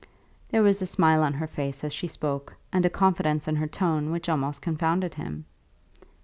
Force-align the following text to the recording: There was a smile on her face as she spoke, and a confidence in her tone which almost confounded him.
There 0.49 0.63
was 0.63 0.81
a 0.81 0.87
smile 0.87 1.21
on 1.21 1.33
her 1.33 1.45
face 1.45 1.83
as 1.83 1.93
she 1.93 2.07
spoke, 2.07 2.55
and 2.73 2.83
a 2.87 2.89
confidence 2.89 3.47
in 3.47 3.57
her 3.57 3.67
tone 3.67 4.09
which 4.09 4.29
almost 4.29 4.59
confounded 4.59 5.13
him. 5.13 5.45